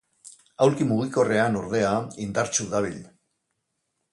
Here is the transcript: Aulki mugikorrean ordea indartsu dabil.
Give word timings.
Aulki 0.65 0.87
mugikorrean 0.91 1.59
ordea 1.61 1.91
indartsu 2.25 2.67
dabil. 2.73 2.99